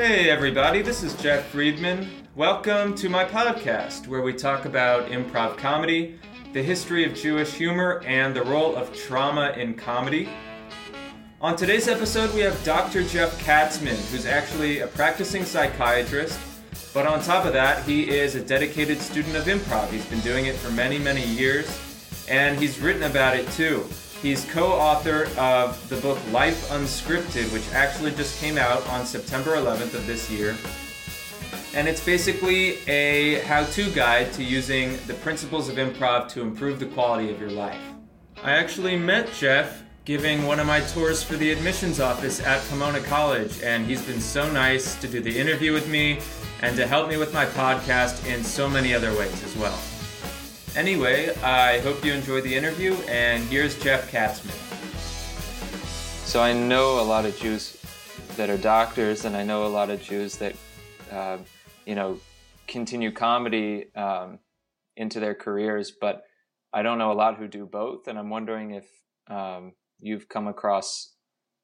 [0.00, 2.08] Hey, everybody, this is Jeff Friedman.
[2.36, 6.20] Welcome to my podcast where we talk about improv comedy,
[6.52, 10.28] the history of Jewish humor, and the role of trauma in comedy.
[11.40, 13.02] On today's episode, we have Dr.
[13.02, 16.38] Jeff Katzman, who's actually a practicing psychiatrist,
[16.94, 19.90] but on top of that, he is a dedicated student of improv.
[19.90, 21.68] He's been doing it for many, many years,
[22.28, 23.84] and he's written about it too.
[24.22, 29.54] He's co author of the book Life Unscripted, which actually just came out on September
[29.54, 30.56] 11th of this year.
[31.72, 36.80] And it's basically a how to guide to using the principles of improv to improve
[36.80, 37.80] the quality of your life.
[38.42, 43.00] I actually met Jeff giving one of my tours for the admissions office at Pomona
[43.00, 46.18] College, and he's been so nice to do the interview with me
[46.62, 49.78] and to help me with my podcast in so many other ways as well.
[50.76, 54.54] Anyway, I hope you enjoyed the interview, and here's Jeff Katzman.
[56.24, 57.76] So I know a lot of Jews
[58.36, 60.54] that are doctors, and I know a lot of Jews that,
[61.10, 61.38] uh,
[61.84, 62.20] you know,
[62.68, 64.38] continue comedy um,
[64.96, 66.24] into their careers, but
[66.72, 68.86] I don't know a lot who do both, and I'm wondering if
[69.28, 71.14] um, you've come across,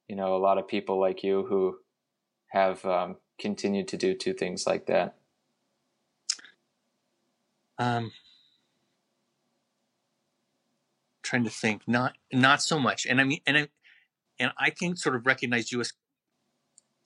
[0.09, 1.77] you know, a lot of people like you who
[2.49, 5.17] have um, continued to do two things like that.
[7.79, 8.13] Um,
[11.25, 13.07] trying to think not not so much.
[13.07, 13.69] And i mean and i
[14.39, 15.91] and i can sort of recognize jewish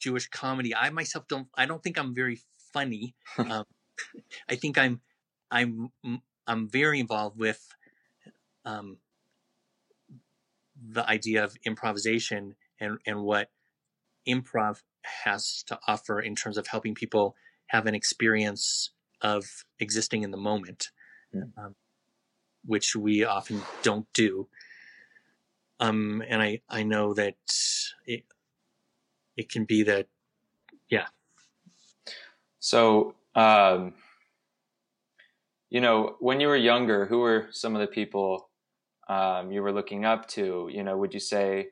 [0.01, 0.75] jewish comedy.
[0.75, 2.41] I myself don't i don't think i'm very
[2.73, 3.15] funny.
[3.39, 3.65] Um,
[4.49, 5.01] i think i'm
[5.51, 5.91] i'm
[6.47, 7.61] i'm very involved with
[8.65, 8.99] um,
[10.81, 13.51] the idea of improvisation and and what
[14.29, 14.83] improv
[15.25, 17.35] has to offer in terms of helping people
[17.69, 19.45] have an experience of
[19.81, 20.89] existing in the moment.
[21.33, 21.43] Yeah.
[21.57, 21.75] um,
[22.69, 24.47] which we often don't do.
[25.81, 27.37] Um, and I, I know that
[28.07, 28.25] it,
[29.37, 30.07] it can be that,
[30.89, 31.07] yeah.
[32.59, 33.95] So, um,
[35.71, 38.49] you know, when you were younger, who were some of the people
[39.09, 40.69] um, you were looking up to?
[40.73, 41.69] You know, would you say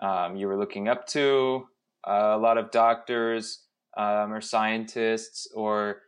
[0.00, 1.66] um, you were looking up to
[2.06, 3.64] uh, a lot of doctors
[3.96, 6.02] um, or scientists, or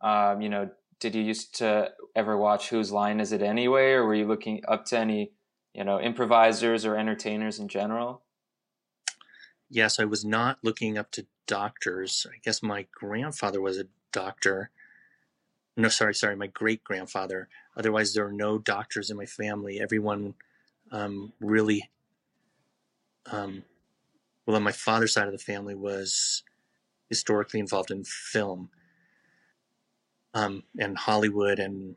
[0.00, 4.04] um, you know, did you used to ever watch Whose Line Is It Anyway, or
[4.04, 5.32] were you looking up to any,
[5.74, 8.22] you know, improvisers or entertainers in general?
[9.68, 12.26] Yes, I was not looking up to doctors.
[12.30, 14.70] I guess my grandfather was a doctor.
[15.76, 17.48] No, sorry, sorry, my great grandfather.
[17.76, 19.80] Otherwise, there are no doctors in my family.
[19.80, 20.34] Everyone
[20.90, 21.90] um, really,
[23.30, 23.64] um,
[24.46, 26.42] well, on my father's side of the family was
[27.10, 28.70] historically involved in film
[30.36, 31.96] um, and Hollywood and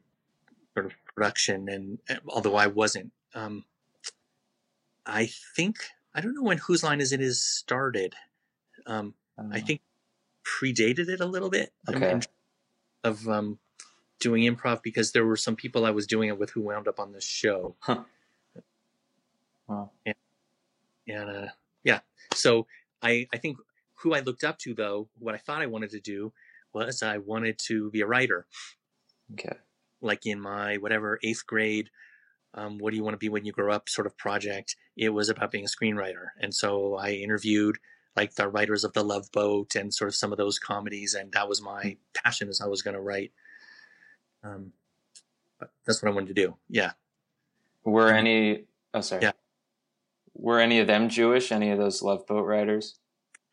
[0.74, 1.68] sort of production.
[1.68, 3.66] And, although I wasn't, um,
[5.06, 5.78] I think
[6.16, 8.16] I don't know when Whose Line Is It Is started.
[8.86, 9.14] Um,
[9.52, 9.82] I think
[10.44, 12.20] predated it a little bit okay.
[13.04, 13.60] of um,
[14.20, 17.00] doing improv because there were some people I was doing it with who wound up
[17.00, 17.76] on the show.
[17.80, 18.04] Huh.
[19.68, 19.92] Wow.
[20.06, 20.16] And,
[21.08, 21.48] and uh,
[21.84, 22.00] yeah,
[22.34, 22.68] so
[23.02, 23.58] I I think
[23.96, 26.34] who I looked up to though, what I thought I wanted to do
[26.74, 28.48] was I wanted to be a writer.
[29.34, 29.58] Okay.
[30.02, 31.90] Like in my whatever eighth grade,
[32.54, 35.10] um, what do you want to be when you grow up sort of project, it
[35.10, 36.30] was about being a screenwriter.
[36.40, 37.78] And so I interviewed
[38.16, 41.14] like the writers of The Love Boat and sort of some of those comedies.
[41.14, 43.32] And that was my passion as I was going to write.
[44.44, 44.74] Um,
[45.86, 46.56] that's what I wanted to do.
[46.70, 46.92] Yeah.
[47.84, 49.24] Were any, oh, sorry.
[49.24, 49.32] Yeah.
[50.34, 51.52] Were any of them Jewish?
[51.52, 52.96] Any of those Love Boat writers?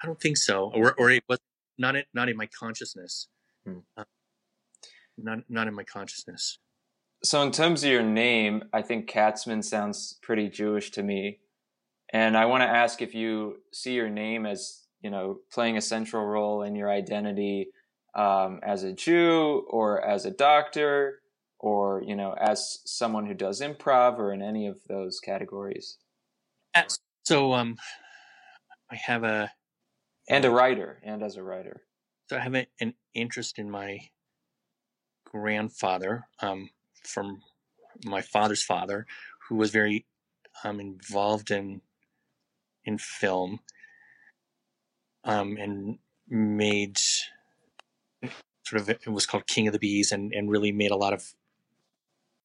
[0.02, 0.70] I don't think so.
[0.74, 1.38] Or, or it was
[1.78, 3.28] not in, not in my consciousness.
[3.64, 3.78] Hmm.
[3.96, 4.04] Uh,
[5.18, 6.58] not not in my consciousness.
[7.24, 11.40] So in terms of your name, I think Katzman sounds pretty Jewish to me.
[12.12, 15.80] And I want to ask if you see your name as, you know, playing a
[15.80, 17.68] central role in your identity
[18.14, 21.20] um, as a Jew or as a doctor
[21.58, 25.96] or, you know, as someone who does improv or in any of those categories.
[27.24, 27.76] So um,
[28.90, 29.50] I have a
[30.28, 31.82] and a writer and as a writer.
[32.28, 34.00] So i have a, an interest in my
[35.24, 36.70] grandfather um,
[37.04, 37.42] from
[38.04, 39.06] my father's father
[39.48, 40.06] who was very
[40.64, 41.82] um, involved in
[42.84, 43.60] in film
[45.24, 46.98] um, and made
[48.64, 51.12] sort of it was called king of the bees and, and really made a lot
[51.12, 51.34] of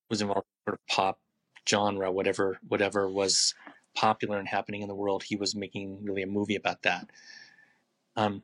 [0.09, 1.19] was involved in sort of pop
[1.67, 3.53] genre whatever whatever was
[3.93, 5.23] popular and happening in the world.
[5.23, 7.09] He was making really a movie about that
[8.15, 8.43] um,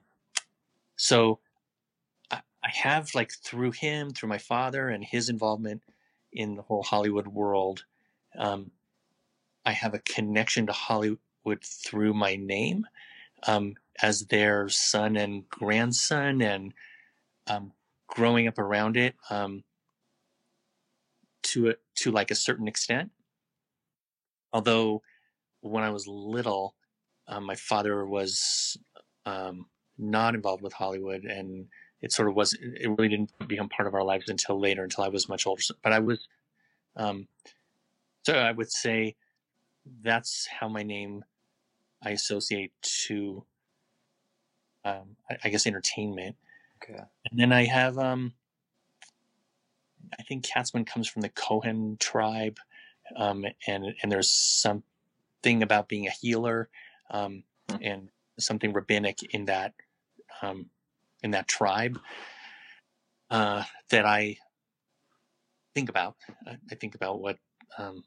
[0.97, 1.39] so
[2.31, 5.83] I, I have like through him, through my father and his involvement
[6.33, 7.85] in the whole Hollywood world,
[8.37, 8.71] um,
[9.65, 11.19] I have a connection to Hollywood
[11.63, 12.85] through my name.
[13.47, 16.73] um, as their son and grandson, and
[17.47, 17.73] um,
[18.07, 19.63] growing up around it um,
[21.43, 23.11] to a, to like a certain extent.
[24.53, 25.01] Although
[25.61, 26.75] when I was little,
[27.27, 28.77] um, my father was
[29.27, 29.65] um,
[29.97, 31.67] not involved with Hollywood, and
[32.01, 32.53] it sort of was.
[32.53, 35.61] It really didn't become part of our lives until later, until I was much older.
[35.83, 36.19] But I was,
[36.95, 37.27] um,
[38.25, 39.15] so I would say,
[40.01, 41.25] that's how my name
[42.01, 42.71] I associate
[43.07, 43.43] to,
[44.85, 46.35] um, I, I guess, entertainment.
[46.81, 47.01] Okay.
[47.29, 48.33] And then I have, um,
[50.17, 52.59] I think Katzman comes from the Kohen tribe,
[53.15, 56.69] um, and and there's something about being a healer,
[57.11, 57.77] um, Hmm.
[57.81, 58.09] and
[58.39, 59.73] something rabbinic in that,
[60.41, 60.69] um,
[61.23, 61.99] in that tribe,
[63.29, 64.37] uh, that I
[65.75, 66.15] think about.
[66.47, 67.37] I think about what,
[67.77, 68.03] um,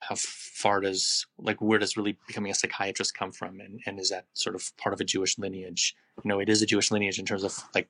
[0.00, 4.10] how far does like where does really becoming a psychiatrist come from, and and is
[4.10, 5.94] that sort of part of a Jewish lineage?
[6.22, 7.88] You know, it is a Jewish lineage in terms of like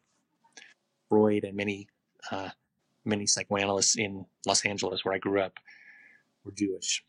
[1.09, 1.89] Freud and many
[2.31, 2.51] uh,
[3.05, 5.59] many psychoanalysts in Los Angeles, where I grew up,
[6.45, 7.05] were Jewish.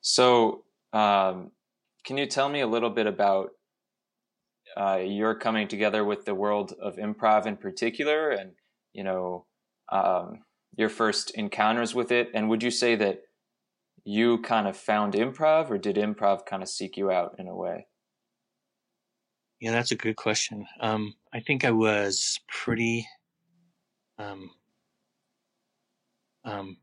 [0.00, 1.52] So, um,
[2.08, 3.50] can you tell me a little bit about
[4.78, 8.52] uh, your coming together with the world of improv in particular, and
[8.94, 9.44] you know
[9.92, 10.38] um,
[10.74, 12.30] your first encounters with it?
[12.32, 13.20] And would you say that
[14.04, 17.54] you kind of found improv, or did improv kind of seek you out in a
[17.54, 17.88] way?
[19.60, 20.66] Yeah, that's a good question.
[20.80, 23.06] Um, I think I was pretty.
[24.18, 24.50] Um,
[26.46, 26.78] um,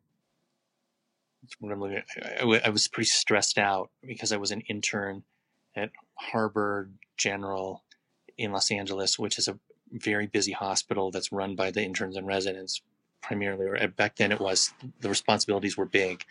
[1.60, 2.06] what I'm looking at.
[2.42, 5.24] I, I was pretty stressed out because I was an intern
[5.76, 7.84] at Harbor General
[8.38, 9.60] in Los Angeles, which is a
[9.92, 12.82] very busy hospital that's run by the interns and residents
[13.22, 13.66] primarily.
[13.66, 16.24] Or back then, it was the responsibilities were big.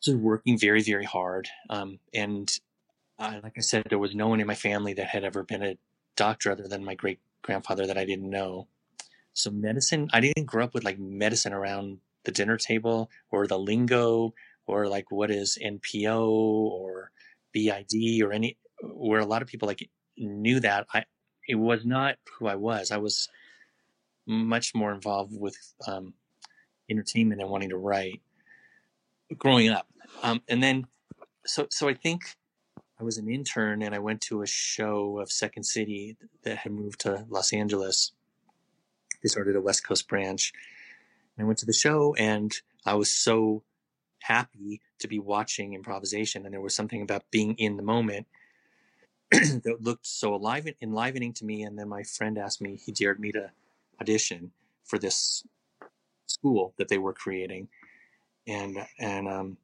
[0.00, 2.54] So working very, very hard, um, and
[3.18, 5.62] uh, like I said, there was no one in my family that had ever been
[5.62, 5.78] a
[6.16, 8.68] doctor other than my great grandfather that I didn't know.
[9.32, 13.58] So medicine, I didn't grow up with like medicine around the dinner table or the
[13.58, 14.34] lingo
[14.66, 17.10] or like what is NPO or
[17.52, 19.88] BID or any where a lot of people like
[20.18, 20.86] knew that.
[20.92, 21.04] I
[21.48, 22.90] it was not who I was.
[22.90, 23.28] I was
[24.26, 25.56] much more involved with
[25.86, 26.12] um,
[26.90, 28.20] entertainment and wanting to write
[29.38, 29.86] growing up.
[30.22, 30.86] Um, and then
[31.46, 32.22] so so I think
[33.00, 36.72] I was an intern and I went to a show of Second City that had
[36.72, 38.12] moved to Los Angeles.
[39.22, 40.52] They started a West Coast branch.
[41.36, 42.52] And I went to the show and
[42.84, 43.62] I was so
[44.20, 46.44] happy to be watching improvisation.
[46.44, 48.26] And there was something about being in the moment
[49.30, 51.62] that looked so alive, enlivening to me.
[51.62, 53.50] And then my friend asked me, he dared me to
[54.00, 54.52] audition
[54.84, 55.44] for this
[56.26, 57.68] school that they were creating.
[58.46, 59.56] And, and, um,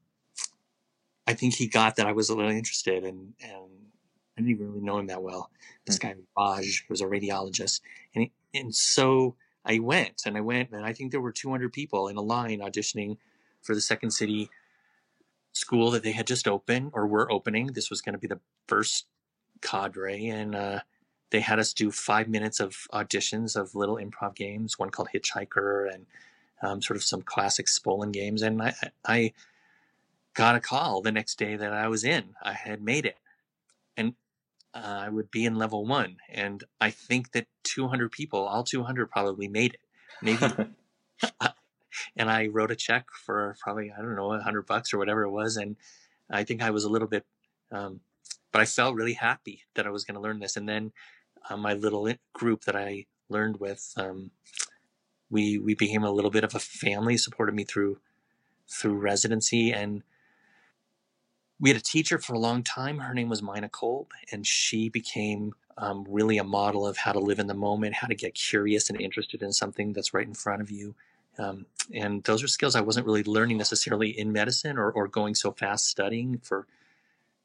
[1.26, 3.70] I think he got that I was a little interested and, and
[4.36, 5.50] I didn't even really know him that well.
[5.86, 7.80] This guy, Raj, was a radiologist.
[8.14, 11.73] And, he, and so I went and I went and I think there were 200
[11.73, 13.17] people in a line auditioning
[13.62, 14.50] for the Second City
[15.53, 17.69] school that they had just opened or were opening.
[17.69, 19.06] This was going to be the first
[19.61, 20.26] cadre.
[20.29, 20.81] And, uh,
[21.32, 25.93] they had us do five minutes of auditions of little improv games, one called Hitchhiker
[25.93, 26.06] and
[26.62, 28.43] um, sort of some classic Spolin games.
[28.43, 28.75] And I,
[29.05, 29.32] I
[30.35, 32.35] got a call the next day that I was in.
[32.43, 33.17] I had made it.
[33.97, 34.14] And
[34.74, 36.16] uh, I would be in level one.
[36.30, 39.80] And I think that 200 people, all 200 probably made it.
[40.20, 40.47] Maybe.
[42.16, 45.30] and I wrote a check for probably, I don't know, 100 bucks or whatever it
[45.30, 45.56] was.
[45.56, 45.76] And
[46.30, 47.25] I think I was a little bit,
[47.70, 48.00] um,
[48.50, 50.56] but I felt really happy that I was going to learn this.
[50.56, 50.92] And then
[51.49, 54.30] uh, my little group that I learned with, um,
[55.30, 57.16] we we became a little bit of a family.
[57.16, 57.99] Supported me through
[58.68, 60.02] through residency, and
[61.62, 62.99] we had a teacher for a long time.
[62.99, 67.21] Her name was Mina Kolb, and she became um, really a model of how to
[67.21, 70.35] live in the moment, how to get curious and interested in something that's right in
[70.35, 70.97] front of you.
[71.38, 75.37] Um, and those are skills I wasn't really learning necessarily in medicine or, or going
[75.37, 76.66] so fast studying for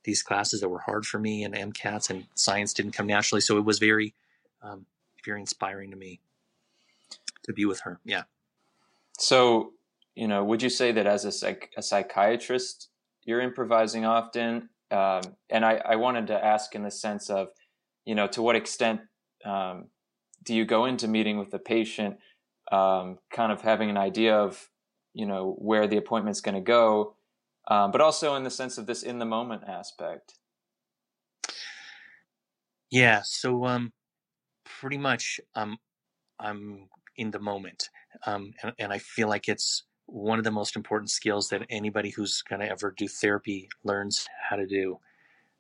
[0.04, 3.42] these classes that were hard for me and MCATs and science didn't come naturally.
[3.42, 4.16] So it was very,
[4.64, 4.88] um,
[5.24, 6.20] very inspiring to me
[7.44, 8.00] to be with her.
[8.04, 8.24] Yeah.
[9.20, 9.74] So,
[10.16, 12.90] you know, would you say that as a, psych- a psychiatrist,
[13.28, 14.70] you're improvising often?
[14.90, 17.50] Um, and I, I wanted to ask in the sense of,
[18.06, 19.02] you know, to what extent
[19.46, 19.88] um,
[20.44, 22.18] do you go into meeting with the patient,
[22.72, 24.70] um, kind of having an idea of,
[25.14, 27.16] you know, where the appointment's going to go,
[27.70, 30.36] um, but also in the sense of this in the moment aspect?
[32.90, 33.22] Yeah.
[33.26, 33.92] So, um,
[34.64, 35.78] pretty much, um,
[36.40, 37.90] I'm in the moment.
[38.26, 42.10] Um, and, and I feel like it's one of the most important skills that anybody
[42.10, 45.00] who's going to ever do therapy learns how to do.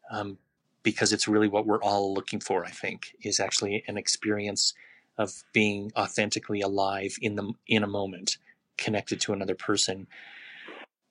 [0.09, 0.37] Um,
[0.83, 4.73] because it's really what we're all looking for, I think, is actually an experience
[5.17, 8.37] of being authentically alive in the in a moment,
[8.77, 10.07] connected to another person,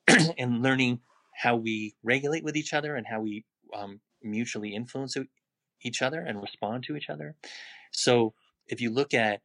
[0.37, 1.01] and learning
[1.35, 5.15] how we regulate with each other and how we um, mutually influence
[5.83, 7.35] each other and respond to each other.
[7.91, 8.33] So
[8.67, 9.41] if you look at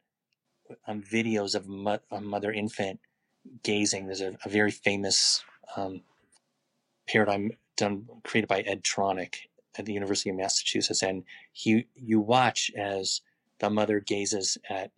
[0.87, 2.99] um, videos of mo- a mother infant
[3.63, 5.43] gazing, there's a, a very famous
[5.75, 6.01] um,
[7.07, 9.35] paradigm done created by Ed Tronick
[9.77, 13.21] at the University of Massachusetts, and he you watch as
[13.59, 14.91] the mother gazes at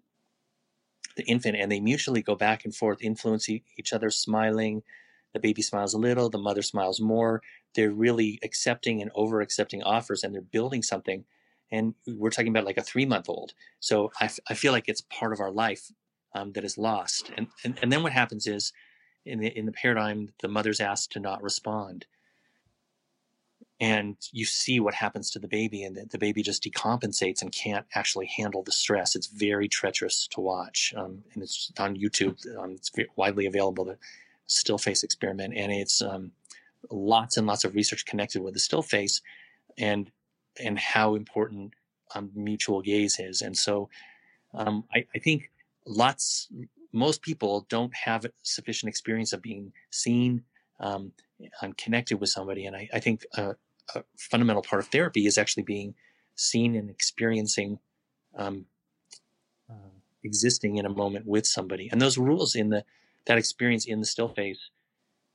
[1.16, 4.84] the infant, and they mutually go back and forth, influence each other, smiling.
[5.34, 7.42] The baby smiles a little, the mother smiles more.
[7.74, 11.25] They're really accepting and over accepting offers, and they're building something.
[11.72, 13.54] And we're talking about like a three month old.
[13.80, 15.92] So I, f- I feel like it's part of our life
[16.36, 17.32] um, that is lost.
[17.36, 18.72] And, and and then what happens is,
[19.25, 22.06] in the in the paradigm, the mother's asked to not respond.
[23.82, 27.51] And you see what happens to the baby and the, the, baby just decompensates and
[27.51, 29.18] can't actually handle the stress.
[29.18, 33.98] It's very treacherous to watch um, and it's on youtube um, it's widely available the
[34.48, 36.32] still face experiment and it's um,
[36.89, 39.22] lots and lots of research connected with the still face
[39.77, 40.10] and
[40.60, 41.74] and how important
[42.13, 43.42] um, mutual gaze is.
[43.42, 43.89] And so
[44.54, 45.51] um, I, I think
[45.86, 46.50] lots
[46.92, 50.44] most people don't have sufficient experience of being seen
[50.80, 51.12] um,
[51.62, 52.65] I'm connected with somebody.
[52.65, 53.54] And I, I think uh,
[53.94, 55.96] a fundamental part of therapy is actually being
[56.36, 57.80] seen and experiencing
[58.36, 58.65] um,
[59.70, 59.92] uh,
[60.24, 61.89] existing in a moment with somebody.
[61.92, 62.84] And those rules in the
[63.27, 64.70] that experience in the still face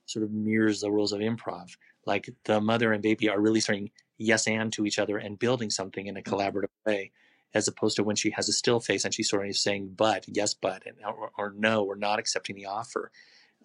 [0.05, 1.75] sort of mirrors the rules of improv.
[2.05, 5.69] Like the mother and baby are really saying yes and to each other and building
[5.69, 7.11] something in a collaborative way,
[7.53, 10.25] as opposed to when she has a still face and she's sort of saying but,
[10.27, 13.11] yes, but, and, or, or no, or not accepting the offer.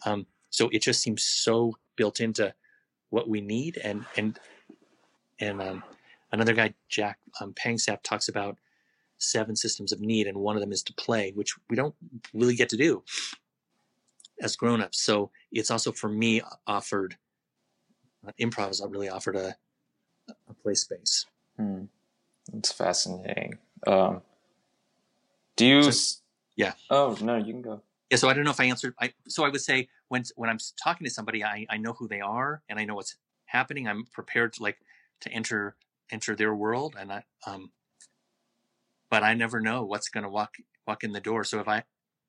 [0.04, 2.54] Um, so it just seems so built into
[3.10, 4.38] what we need and and
[5.38, 5.82] and um,
[6.32, 8.56] another guy jack um, panksepp talks about
[9.18, 11.94] seven systems of need and one of them is to play which we don't
[12.34, 13.02] really get to do
[14.40, 17.16] as grown-ups so it's also for me offered
[18.26, 19.56] uh, improv has really offered a,
[20.48, 21.26] a play space
[21.56, 21.84] hmm.
[22.52, 24.22] it's fascinating um,
[25.56, 26.20] do you so,
[26.56, 26.72] yeah.
[26.90, 27.82] oh no you can go.
[28.10, 30.48] Yeah so i don't know if i answered I, so i would say when when
[30.48, 33.16] i'm talking to somebody i i know who they are and i know what's
[33.46, 33.88] happening.
[33.88, 34.78] I'm prepared to like
[35.22, 35.76] to enter
[36.12, 37.70] enter their world and i um
[39.10, 40.54] but i never know what's going to walk
[40.86, 41.42] walk in the door.
[41.44, 41.82] So if i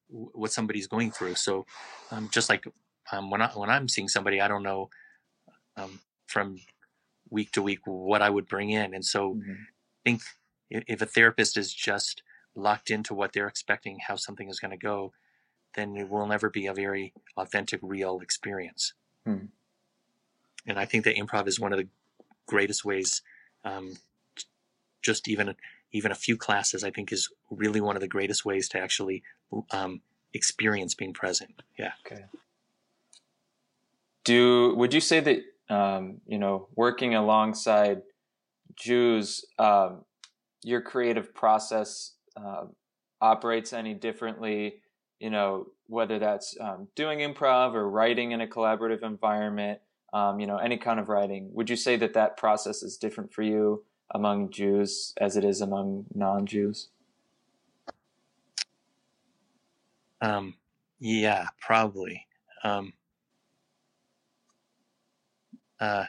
[0.10, 1.36] what somebody's going through.
[1.36, 1.66] So
[2.12, 2.66] um just like
[3.12, 4.90] um when i when i'm seeing somebody i don't know
[5.76, 6.60] um from
[7.30, 8.94] week to week what i would bring in.
[8.94, 9.52] And so mm-hmm.
[9.52, 10.22] i think
[10.70, 12.24] if a therapist is just
[12.56, 15.14] locked into what they're expecting how something is going to go
[15.78, 18.94] then it will never be a very authentic, real experience.
[19.26, 19.46] Hmm.
[20.66, 21.88] And I think that improv is one of the
[22.48, 23.22] greatest ways.
[23.64, 23.98] Um,
[25.02, 25.56] just even
[25.94, 29.24] even a few classes, I think, is really one of the greatest ways to actually
[29.72, 30.02] um,
[30.34, 31.62] experience being present.
[31.78, 31.94] Yeah.
[32.06, 32.26] Okay.
[34.26, 35.44] Do would you say that
[35.74, 38.02] um, you know working alongside
[38.76, 40.04] Jews, um,
[40.68, 42.66] your creative process uh,
[43.22, 44.82] operates any differently
[45.20, 49.80] you know, whether that's um, doing improv or writing in a collaborative environment,
[50.14, 51.50] um, you know, any kind of writing.
[51.54, 55.62] Would you say that that process is different for you among Jews as it is
[55.62, 56.90] among non-Jews?
[60.22, 60.56] Um,
[61.00, 62.26] yeah, probably.
[62.64, 62.94] Um,
[65.80, 66.06] uh,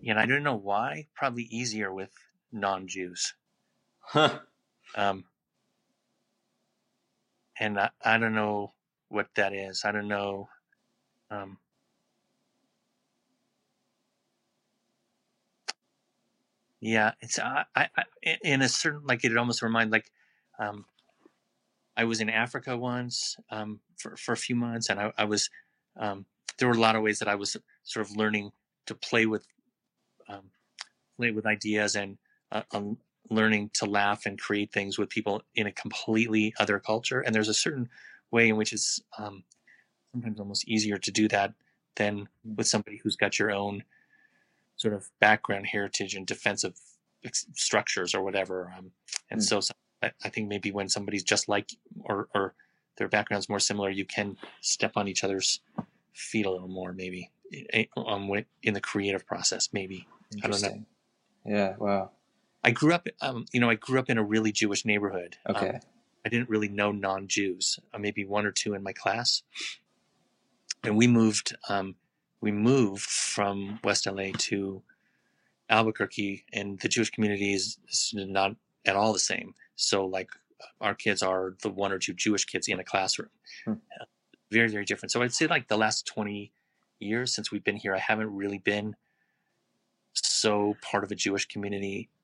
[0.00, 1.06] you know, I don't know why.
[1.14, 2.10] Probably easier with
[2.52, 3.34] non-Jews.
[4.02, 4.40] Huh.
[4.94, 5.24] Um,
[7.58, 8.72] and I, I don't know
[9.08, 9.82] what that is.
[9.84, 10.48] I don't know.
[11.30, 11.58] Um,
[16.80, 17.88] yeah, it's I, I,
[18.42, 20.10] in a certain like it almost remind like
[20.58, 20.84] um,
[21.96, 25.50] I was in Africa once um, for for a few months, and I, I was
[25.96, 26.26] um,
[26.58, 28.52] there were a lot of ways that I was sort of learning
[28.86, 29.46] to play with
[30.28, 30.50] um,
[31.18, 32.18] play with ideas and
[32.52, 32.98] uh, um,
[33.30, 37.20] learning to laugh and create things with people in a completely other culture.
[37.20, 37.88] And there's a certain
[38.30, 39.44] way in which it's um,
[40.12, 41.54] sometimes almost easier to do that
[41.96, 43.84] than with somebody who's got your own
[44.76, 46.74] sort of background, heritage, and defensive
[47.54, 48.72] structures or whatever.
[48.76, 48.90] Um,
[49.30, 49.44] and mm.
[49.44, 52.54] so, so I think maybe when somebody's just like or, or
[52.96, 55.60] their background's more similar, you can step on each other's
[56.12, 57.30] feet a little more, maybe
[57.96, 58.30] um,
[58.62, 59.68] in the creative process.
[59.72, 60.06] Maybe
[60.42, 60.84] I don't know.
[61.46, 61.74] Yeah.
[61.78, 62.10] Wow.
[62.64, 65.36] I grew up, um, you know, I grew up in a really Jewish neighborhood.
[65.48, 65.68] Okay.
[65.70, 65.80] Um,
[66.24, 69.42] I didn't really know non-Jews, uh, maybe one or two in my class.
[70.84, 71.96] and we moved um,
[72.40, 74.82] we moved from West LA to
[75.70, 79.54] Albuquerque, and the Jewish community is, is not at all the same.
[79.76, 80.30] So like
[80.80, 83.30] our kids are the one or two Jewish kids in a classroom.
[83.64, 83.74] Hmm.
[84.50, 85.12] Very very different.
[85.12, 86.52] So I'd say like the last twenty
[87.00, 88.94] years since we've been here, I haven't really been
[90.14, 92.21] so part of a Jewish community, uh,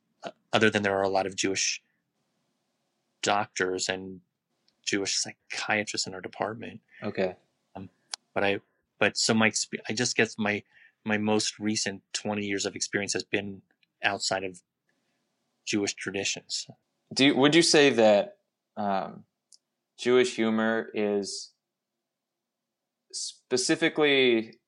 [0.53, 1.83] other than there are a lot of Jewish
[3.23, 4.21] doctors and
[4.85, 6.81] Jewish psychiatrists in our department.
[7.03, 7.37] Okay.
[7.77, 7.91] Um,
[8.35, 8.61] but I,
[8.99, 9.53] but so my,
[9.89, 10.63] I just guess my,
[11.05, 13.63] my most recent 20 years of experience has been
[14.03, 14.63] outside of
[15.65, 16.67] Jewish traditions.
[17.13, 18.39] Do you, would you say that
[18.77, 19.25] um,
[19.99, 21.51] Jewish humor is
[23.13, 24.59] specifically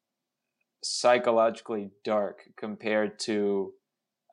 [0.83, 3.73] psychologically dark compared to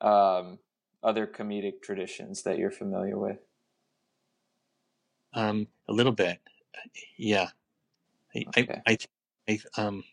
[0.02, 0.60] um,
[1.04, 3.40] other comedic traditions that you're familiar with?
[5.34, 6.40] Um, a little bit,
[7.18, 7.50] yeah.
[8.36, 8.82] I, okay.
[8.86, 8.98] I,
[9.48, 10.04] I, I, um,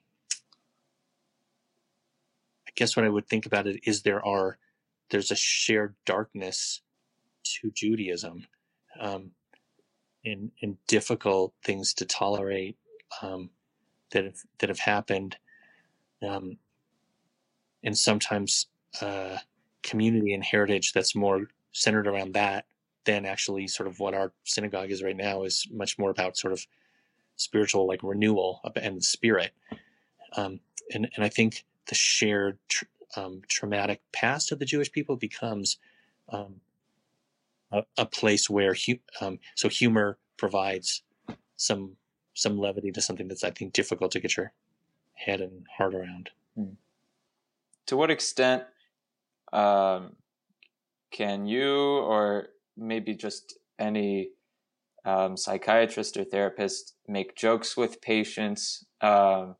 [2.67, 4.59] I guess what I would think about it is there are,
[5.11, 6.83] there's a shared darkness
[7.45, 8.47] to Judaism,
[9.01, 9.31] um,
[10.25, 12.77] and and difficult things to tolerate
[13.23, 13.51] um,
[14.13, 15.37] that have that have happened
[16.23, 16.57] um,
[17.83, 18.67] and sometimes
[19.01, 19.37] uh,
[19.85, 22.67] community and heritage that's more centered around that
[23.05, 26.53] than actually sort of what our synagogue is right now is much more about sort
[26.53, 26.67] of
[27.37, 29.53] spiritual like renewal and spirit
[30.37, 30.59] um,
[30.93, 32.85] and, and i think the shared tr-
[33.17, 35.79] um, traumatic past of the jewish people becomes
[36.31, 36.57] um,
[37.71, 41.03] a, a, place where hu- um, so humor provides
[41.57, 41.93] some
[42.35, 44.53] some levity to something that's i think difficult to get your
[45.15, 46.31] head and heart around.
[46.55, 46.75] Hmm.
[47.87, 48.65] To what extent
[49.55, 50.17] um,
[51.11, 54.31] can you, or maybe just any
[55.05, 58.85] um, psychiatrist or therapist, make jokes with patients?
[59.01, 59.57] Um,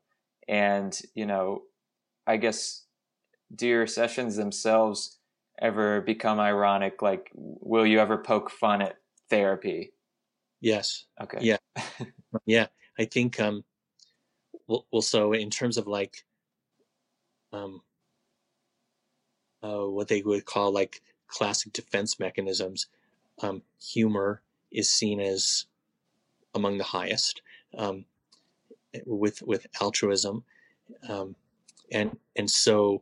[0.47, 1.63] and, you know,
[2.27, 2.83] I guess,
[3.55, 5.17] do your sessions themselves
[5.61, 7.01] ever become ironic?
[7.01, 8.97] Like, will you ever poke fun at
[9.29, 9.93] therapy?
[10.61, 11.05] Yes.
[11.21, 11.39] Okay.
[11.41, 11.57] Yeah.
[12.45, 12.67] yeah.
[12.99, 13.63] I think, um,
[14.67, 16.25] well, well so in terms of like
[17.53, 17.81] um
[19.65, 22.87] uh, what they would call like classic defense mechanisms.
[23.41, 25.65] Um, humor is seen as
[26.53, 27.41] among the highest
[27.77, 28.05] um,
[29.05, 30.43] with with altruism.
[31.09, 31.35] Um,
[31.91, 33.01] and and so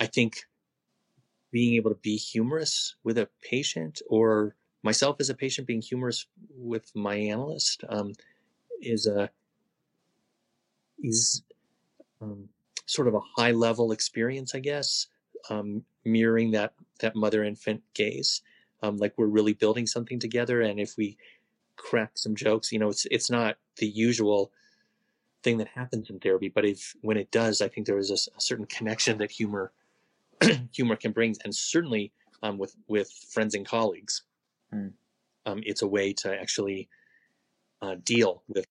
[0.00, 0.46] I think
[1.50, 6.26] being able to be humorous with a patient or myself as a patient being humorous
[6.56, 8.12] with my analyst um,
[8.80, 9.30] is a
[11.02, 11.42] is
[12.20, 12.48] um,
[12.86, 15.08] sort of a high level experience, I guess,
[15.50, 18.42] um, mirroring that that mother infant gaze.
[18.82, 21.16] Um, like we're really building something together, and if we
[21.76, 24.52] crack some jokes, you know, it's it's not the usual
[25.42, 28.36] thing that happens in therapy, but if when it does, I think there is a,
[28.36, 29.72] a certain connection that humor
[30.72, 34.22] humor can bring, and certainly um, with with friends and colleagues,
[34.72, 34.92] mm.
[35.46, 36.88] it's a way to actually
[37.82, 38.66] uh, deal with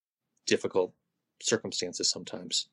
[0.46, 0.94] difficult
[1.42, 2.68] circumstances sometimes.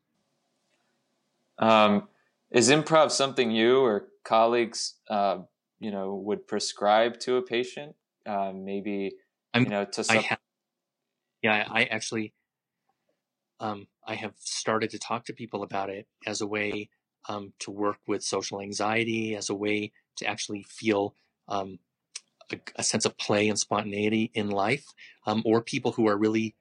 [1.58, 2.08] Um,
[2.50, 5.38] is improv something you or colleagues, uh,
[5.80, 7.94] you know, would prescribe to a patient?
[8.26, 9.12] Uh, maybe,
[9.54, 10.18] I'm, you know, to some...
[10.18, 10.36] I
[11.42, 12.32] yeah, I actually,
[13.58, 16.88] um, I have started to talk to people about it as a way
[17.28, 21.14] um, to work with social anxiety, as a way to actually feel
[21.48, 21.80] um,
[22.52, 24.86] a, a, sense of play and spontaneity in life,
[25.26, 26.54] um, or people who are really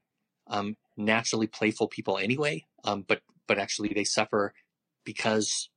[0.47, 4.53] um, naturally playful people anyway, um, but but actually they suffer
[5.03, 5.69] because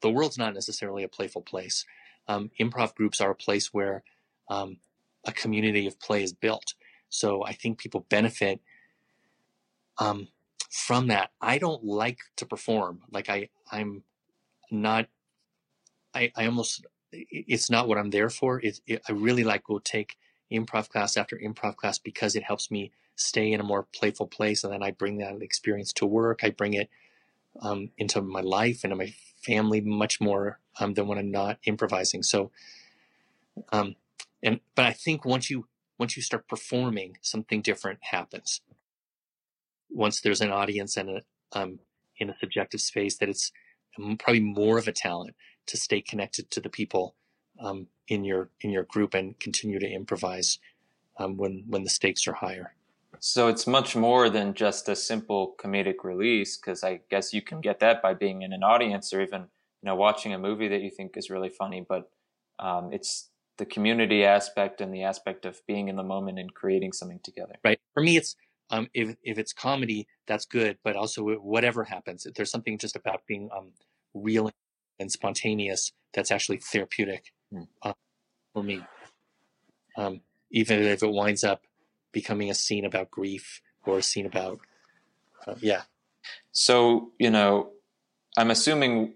[0.00, 1.84] the world's not necessarily a playful place.
[2.28, 4.02] Um, improv groups are a place where
[4.48, 4.78] um,
[5.26, 6.74] a community of play is built.
[7.08, 8.60] So I think people benefit
[9.98, 10.28] um,
[10.70, 11.30] from that.
[11.40, 13.02] I don't like to perform.
[13.10, 14.02] Like I, I'm
[14.70, 15.06] not.
[16.14, 16.84] I, I almost.
[17.12, 18.60] It's not what I'm there for.
[18.60, 20.16] It, it, I really like go take
[20.52, 24.64] improv class after improv class because it helps me stay in a more playful place.
[24.64, 26.40] And then I bring that experience to work.
[26.42, 26.90] I bring it
[27.60, 32.22] um, into my life, and my family much more um, than when I'm not improvising.
[32.22, 32.50] So,
[33.72, 33.96] um,
[34.42, 35.66] and but I think once you
[35.98, 38.60] once you start performing, something different happens.
[39.90, 41.78] Once there's an audience and a um,
[42.18, 43.52] in a subjective space, that it's
[44.18, 45.34] probably more of a talent
[45.66, 47.14] to stay connected to the people
[47.60, 50.58] um, in your in your group and continue to improvise
[51.18, 52.74] um, when when the stakes are higher.
[53.26, 57.62] So it's much more than just a simple comedic release, because I guess you can
[57.62, 60.82] get that by being in an audience or even you know watching a movie that
[60.82, 61.86] you think is really funny.
[61.88, 62.10] But
[62.58, 66.92] um, it's the community aspect and the aspect of being in the moment and creating
[66.92, 67.54] something together.
[67.64, 67.80] Right.
[67.94, 68.36] For me, it's
[68.68, 70.76] um, if if it's comedy, that's good.
[70.84, 73.72] But also, whatever happens, there's something just about being um,
[74.12, 74.50] real
[75.00, 77.66] and spontaneous that's actually therapeutic mm.
[77.80, 77.94] uh,
[78.52, 78.82] for me.
[79.96, 81.62] Um, even if it winds up
[82.14, 84.60] becoming a scene about grief or a scene about,
[85.46, 85.82] uh, yeah.
[86.52, 87.72] So you know,
[88.38, 89.14] I'm assuming.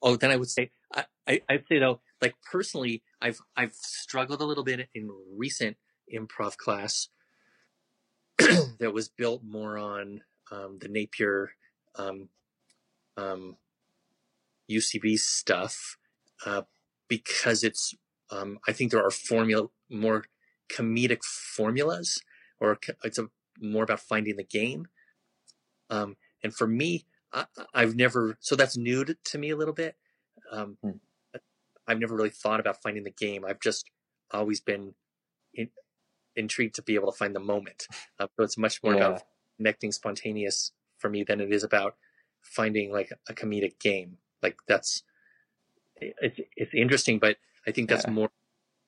[0.00, 4.40] Oh, then I would say I, I I'd say though, like personally, I've I've struggled
[4.40, 5.76] a little bit in recent
[6.12, 7.08] improv class
[8.38, 11.50] that was built more on um, the Napier
[11.96, 12.28] um,
[13.16, 13.56] um,
[14.70, 15.98] UCB stuff
[16.46, 16.62] uh,
[17.08, 17.94] because it's
[18.30, 20.24] um, I think there are formula more
[20.70, 22.20] comedic formulas
[22.60, 23.28] or it's a,
[23.60, 24.86] more about finding the game.
[25.90, 29.74] Um, and for me, I, have never so that's new to, to, me a little
[29.74, 29.96] bit.
[30.50, 30.90] Um, hmm.
[31.86, 33.44] I've never really thought about finding the game.
[33.46, 33.90] I've just
[34.30, 34.94] always been
[35.54, 35.70] in,
[36.36, 37.86] intrigued to be able to find the moment.
[38.18, 39.06] Uh, so it's much more yeah.
[39.06, 39.22] about
[39.56, 41.96] connecting spontaneous for me than it is about
[42.40, 44.18] finding like a comedic game.
[44.42, 45.02] Like that's
[45.96, 48.12] it's it's interesting, but I think that's yeah.
[48.12, 48.30] more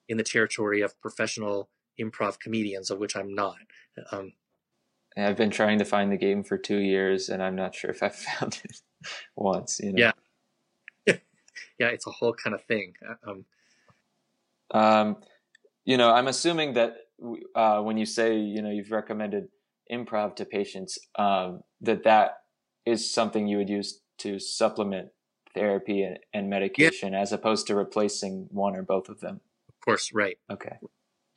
[0.09, 3.57] in the territory of professional improv comedians, of which I'm not.
[4.13, 4.33] Um,
[5.17, 8.03] I've been trying to find the game for two years, and I'm not sure if
[8.03, 8.81] I've found it
[9.37, 9.81] once.
[9.83, 10.13] You know?
[11.07, 11.15] Yeah,
[11.79, 12.95] yeah, it's a whole kind of thing.
[13.09, 13.45] Uh, um,
[14.73, 15.17] um,
[15.85, 16.97] you know, I'm assuming that
[17.55, 19.49] uh, when you say you know you've recommended
[19.91, 22.39] improv to patients, um, that that
[22.87, 25.09] is something you would use to supplement
[25.55, 27.21] therapy and, and medication yeah.
[27.21, 29.41] as opposed to replacing one or both of them.
[29.69, 30.39] Of course, right.
[30.51, 30.79] Okay.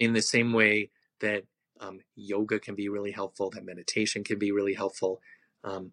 [0.03, 0.89] In the same way
[1.21, 1.43] that
[1.79, 5.21] um, yoga can be really helpful, that meditation can be really helpful,
[5.63, 5.91] um,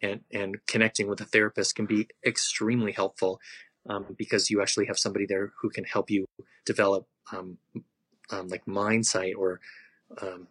[0.00, 3.40] and and connecting with a therapist can be extremely helpful
[3.88, 6.26] um, because you actually have somebody there who can help you
[6.64, 7.58] develop um,
[8.30, 9.58] um, like mindsight or
[10.22, 10.46] um,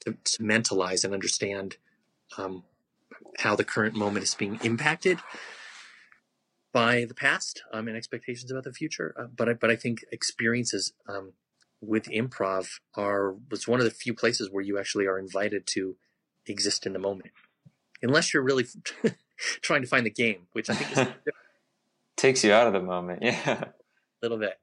[0.00, 1.76] to, to, mentalize and understand
[3.38, 5.20] how the current moment is being impacted
[6.72, 9.14] by the past and expectations about the future.
[9.16, 10.92] Uh, but I, but I think experiences
[11.86, 15.96] with improv are was one of the few places where you actually are invited to
[16.46, 17.30] exist in the moment,
[18.02, 18.66] unless you're really
[19.62, 21.14] trying to find the game, which I think is
[22.16, 23.22] takes you out of the moment.
[23.22, 24.58] Yeah, a little bit.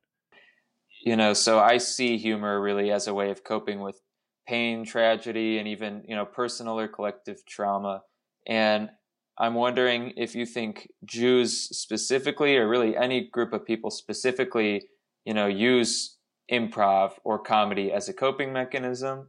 [1.06, 4.02] You know, so I see humor really as a way of coping with
[4.48, 8.02] pain, tragedy, and even you know personal or collective trauma.
[8.48, 8.90] And
[9.38, 14.88] I'm wondering if you think Jews specifically, or really any group of people specifically,
[15.26, 16.18] you know, use
[16.52, 19.28] improv or comedy as a coping mechanism,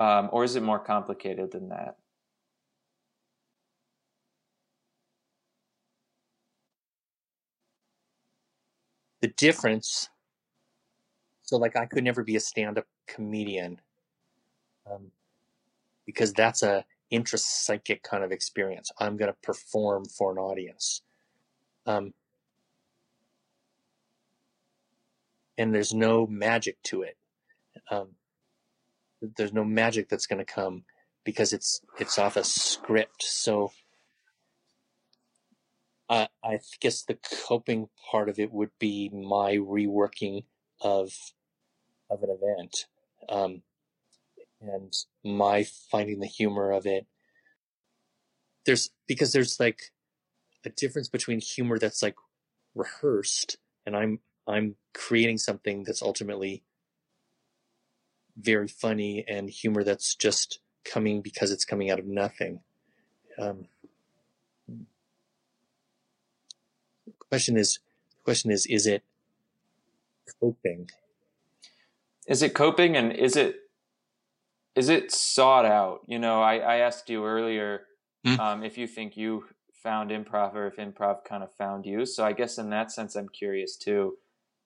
[0.00, 1.96] um, or is it more complicated than that?
[9.20, 10.10] The difference.
[11.42, 13.80] So, like, I could never be a stand-up comedian
[14.90, 15.10] um,
[16.04, 18.90] because that's a intrapsychic kind of experience.
[18.98, 21.02] I'm going to perform for an audience.
[21.86, 22.12] Um,
[25.58, 27.16] and there's no magic to it.
[27.90, 28.16] Um,
[29.36, 30.84] there's no magic that's going to come
[31.24, 33.22] because it's it's off a script.
[33.22, 33.72] So
[36.08, 40.44] I, I guess the coping part of it would be my reworking
[40.80, 41.12] of
[42.10, 42.86] of an event.
[43.28, 43.62] Um,
[44.60, 44.92] and
[45.24, 47.06] my finding the humor of it.
[48.64, 49.92] There's because there's like
[50.64, 52.16] a difference between humor that's like
[52.74, 56.62] rehearsed and I'm I'm creating something that's ultimately
[58.36, 62.60] very funny and humor that's just coming because it's coming out of nothing.
[63.38, 63.66] Um,
[67.28, 67.80] question is
[68.24, 69.02] question is is it
[70.40, 70.90] coping?
[72.26, 73.60] Is it coping and is it
[74.74, 76.00] is it sought out?
[76.06, 77.86] You know, I, I asked you earlier
[78.26, 78.38] mm.
[78.38, 79.46] um, if you think you
[79.82, 82.04] found improv or if improv kind of found you.
[82.04, 84.18] So I guess in that sense, I'm curious too.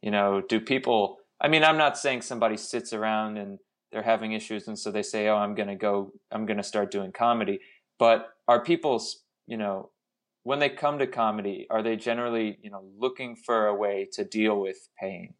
[0.02, 1.18] You know, do people?
[1.40, 3.58] I mean, I'm not saying somebody sits around and
[3.92, 6.12] they're having issues and so they say, "Oh, I'm going to go.
[6.30, 7.60] I'm going to start doing comedy."
[7.98, 9.02] But are people,
[9.46, 9.90] you know,
[10.44, 14.24] when they come to comedy, are they generally, you know, looking for a way to
[14.24, 15.34] deal with pain?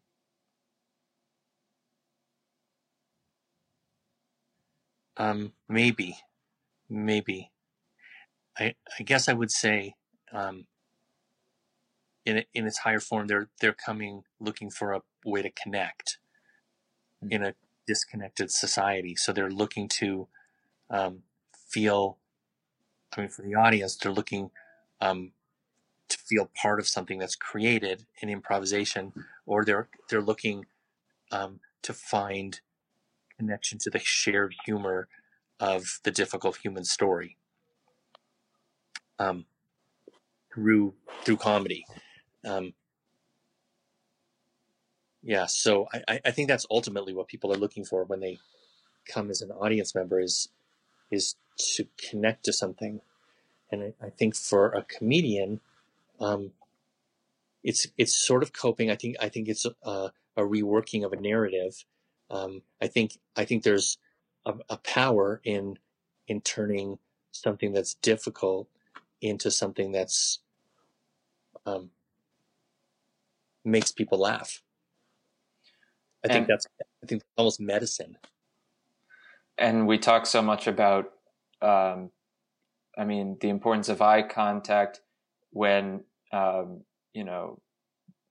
[5.17, 6.17] Um, maybe,
[6.89, 7.51] maybe.
[8.57, 9.95] I I guess I would say,
[10.33, 10.65] um,
[12.25, 16.17] in in its higher form, they're they're coming looking for a way to connect
[17.23, 17.33] mm-hmm.
[17.33, 17.55] in a
[17.87, 19.15] disconnected society.
[19.15, 20.27] So they're looking to
[20.89, 21.23] um,
[21.67, 22.17] feel.
[23.15, 24.51] I mean, for the audience, they're looking
[25.01, 25.33] um,
[26.07, 29.13] to feel part of something that's created in improvisation,
[29.45, 30.65] or they're they're looking
[31.31, 32.61] um, to find
[33.37, 35.07] connection to the shared humor
[35.59, 37.37] of the difficult human story
[39.19, 39.45] um,
[40.53, 41.85] through through comedy.
[42.43, 42.73] Um,
[45.23, 48.39] yeah, so I, I think that's ultimately what people are looking for when they
[49.07, 50.49] come as an audience member is
[51.11, 51.35] is
[51.75, 53.01] to connect to something.
[53.71, 55.59] And I, I think for a comedian,
[56.19, 56.51] um,
[57.63, 58.89] it's it's sort of coping.
[58.89, 61.85] I think I think it's a, a reworking of a narrative.
[62.29, 63.97] Um, I think I think there's
[64.45, 65.77] a, a, power in
[66.27, 66.97] in turning
[67.31, 68.67] something that's difficult
[69.21, 70.39] into something that's
[71.65, 71.91] um,
[73.63, 74.61] makes people laugh.
[76.23, 76.67] I and, think that's
[77.03, 78.17] I think almost medicine.
[79.57, 81.11] And we talk so much about,
[81.61, 82.09] um,
[82.97, 85.01] I mean, the importance of eye contact
[85.51, 86.81] when um,
[87.13, 87.59] you know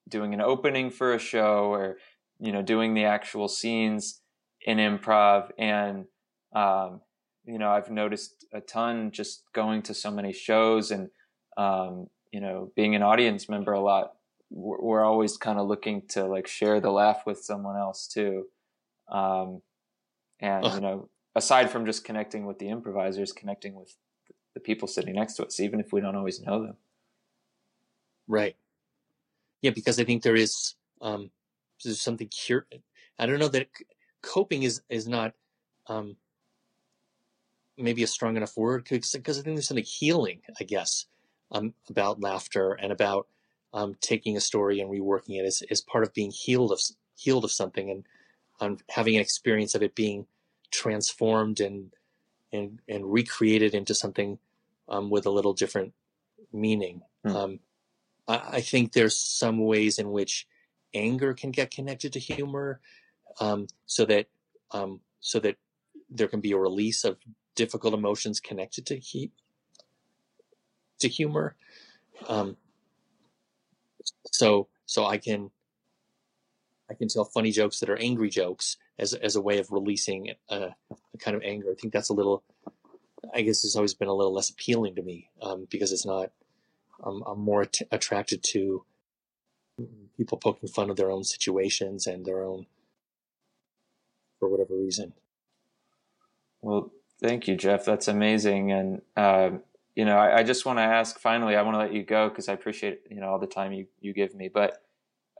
[0.09, 1.99] doing an opening for a show or
[2.41, 4.21] you know doing the actual scenes
[4.67, 6.07] in improv and
[6.55, 7.01] um,
[7.45, 11.11] you know i've noticed a ton just going to so many shows and
[11.57, 14.13] um, you know being an audience member a lot
[14.51, 18.47] we're, we're always kind of looking to like share the laugh with someone else too.
[19.09, 19.63] Um,
[20.41, 23.95] and you know aside from just connecting with the improvisers connecting with
[24.55, 26.77] the people sitting next to us even if we don't always know them.
[28.27, 28.57] Right.
[29.63, 31.31] Yeah because i think there is um
[31.85, 32.67] there's something cure
[33.19, 33.69] i don't know that
[34.23, 35.35] coping is is not
[35.89, 36.17] um
[37.77, 41.07] maybe a strong enough word because i think there's something healing i guess
[41.53, 43.27] um about laughter and about
[43.73, 46.81] um taking a story and reworking it is, is part of being healed of
[47.15, 48.05] healed of something and
[48.61, 50.27] um, having an experience of it being
[50.71, 51.93] transformed and
[52.53, 54.39] and and recreated into something
[54.89, 55.95] um, with a little different
[56.53, 57.03] meaning.
[57.25, 57.35] Mm.
[57.35, 57.61] Um,
[58.27, 60.47] I, I, think there's some ways in which
[60.93, 62.81] anger can get connected to humor,
[63.41, 64.27] um, so that
[64.73, 65.57] um, so that
[66.09, 67.19] there can be a release of
[67.55, 69.33] difficult emotions connected to he-
[70.99, 71.57] to humor.
[74.33, 75.51] So so I can
[76.91, 80.33] I can tell funny jokes that are angry jokes as as a way of releasing
[80.51, 81.69] a, a kind of anger.
[81.71, 82.43] I think that's a little
[83.35, 86.31] I guess it's always been a little less appealing to me um, because it's not.
[87.05, 88.85] I'm, more att- attracted to
[90.17, 92.67] people poking fun of their own situations and their own
[94.39, 95.15] for whatever reason.
[96.63, 97.85] Well, thank you, Jeff.
[97.85, 98.73] That's amazing.
[98.73, 99.51] And uh,
[99.95, 101.19] you know, I, I just want to ask.
[101.19, 103.73] Finally, I want to let you go because I appreciate you know all the time
[103.73, 104.49] you you give me.
[104.49, 104.79] But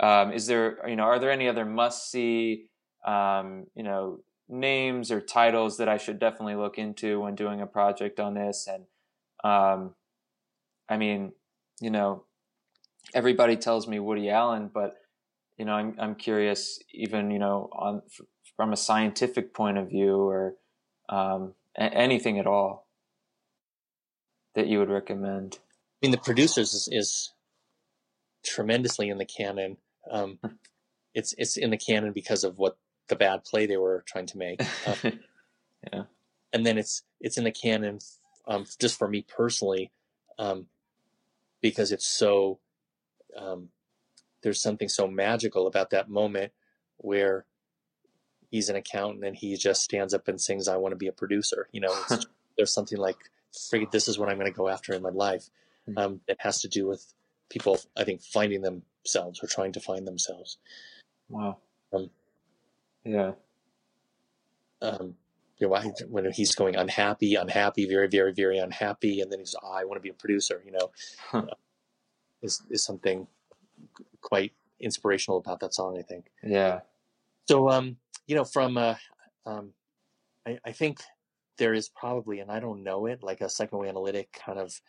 [0.01, 2.67] um, is there you know are there any other must see
[3.07, 7.67] um, you know names or titles that I should definitely look into when doing a
[7.67, 8.69] project on this.
[8.69, 8.85] And
[9.45, 9.95] um,
[10.89, 11.33] I mean,
[11.81, 12.25] you know,
[13.15, 14.97] everybody tells me Woody Allen, but
[15.57, 18.03] you know, I'm I'm curious, even you know, on
[18.57, 20.55] from a scientific point of view, or
[21.09, 22.90] um, anything at all
[24.55, 25.59] that you would recommend.
[25.61, 27.33] I mean, the producers is, is
[28.45, 29.77] tremendously in the canon.
[30.11, 30.55] Um, hmm.
[31.15, 34.39] it's it's in the canon because of what the bad play they were trying to
[34.39, 34.63] make.
[34.87, 35.21] Um,
[35.93, 36.03] yeah.
[36.53, 38.01] And then it's it's in the canon
[38.47, 39.93] um, just for me personally
[40.39, 40.67] um,
[41.63, 42.59] because it's so
[43.37, 43.69] um,
[44.43, 46.53] there's something so magical about that moment
[46.99, 47.47] where
[48.51, 51.13] he's an accountant and he just stands up and sings "I want to be a
[51.13, 51.95] producer." You know,
[52.57, 53.19] there's something like,
[53.53, 55.51] "Frig, this is what I'm going to go after in my life."
[55.87, 55.99] Hmm.
[55.99, 57.13] Um, it has to do with
[57.49, 60.59] people, I think, finding themselves or trying to find themselves.
[61.29, 61.59] Wow.
[61.93, 62.11] Um,
[63.05, 63.33] yeah.
[64.83, 65.17] Um,
[65.59, 69.73] you know, when he's going unhappy, unhappy, very, very, very unhappy, and then he's, oh,
[69.73, 70.63] I want to be a producer.
[70.65, 70.91] You know,
[71.31, 71.43] huh.
[71.51, 71.55] uh,
[72.43, 73.27] is is something
[74.23, 75.99] quite inspirational about that song.
[75.99, 76.27] I think.
[76.43, 76.81] Yeah.
[77.47, 78.95] So, um, you know, from uh,
[79.45, 79.73] um,
[80.47, 81.01] I, I think
[81.61, 84.81] there is probably, and I don't know it, like a psychoanalytic kind of.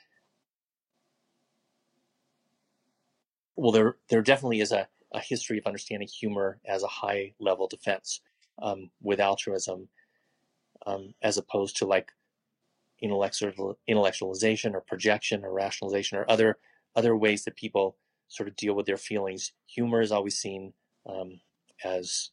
[3.56, 7.68] Well, there there definitely is a a history of understanding humor as a high level
[7.68, 8.22] defense
[8.62, 9.90] um, with altruism,
[10.86, 12.14] um, as opposed to like
[13.02, 16.58] intellectual intellectualization or projection or rationalization or other
[16.96, 17.98] other ways that people
[18.30, 19.52] sort of deal with their feelings.
[19.68, 20.72] Humor is always seen
[21.06, 21.42] um,
[21.84, 22.32] as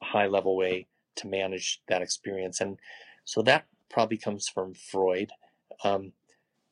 [0.00, 2.78] a high level way to manage that experience, and
[3.24, 5.30] so that probably comes from Freud.
[5.82, 6.12] Um,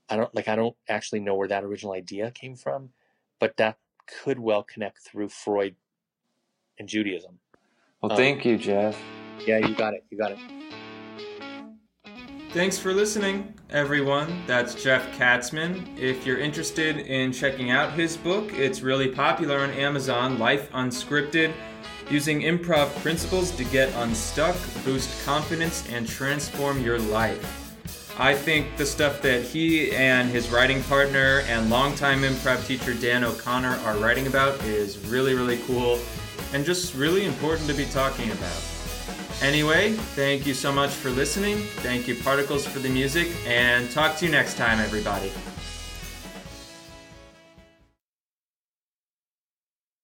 [0.09, 2.91] I don't like I don't actually know where that original idea came from,
[3.41, 5.77] but that could well connect through Freud
[6.79, 7.39] and Judaism.
[8.03, 8.99] Well, um, thank you, Jeff.
[9.47, 10.05] Yeah, you got it.
[10.11, 10.39] You got it.
[12.53, 14.43] Thanks for listening, everyone.
[14.47, 15.99] That's Jeff Katzman.
[15.99, 21.55] If you're interested in checking out his book, it's really popular on Amazon, Life Unscripted.
[22.11, 27.59] Using improv principles to get unstuck, boost confidence, and transform your life.
[28.19, 33.25] I think the stuff that he and his writing partner and longtime improv teacher Dan
[33.25, 35.99] O'Connor are writing about is really, really cool
[36.53, 38.63] and just really important to be talking about.
[39.41, 41.59] Anyway, thank you so much for listening.
[41.79, 45.33] Thank you, Particles, for the music, and talk to you next time, everybody.